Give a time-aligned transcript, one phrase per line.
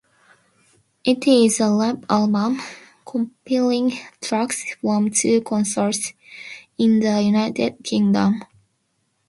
[1.03, 2.59] It is a live album,
[3.05, 6.13] compiling tracks from two concerts
[6.79, 8.41] in the United Kingdom.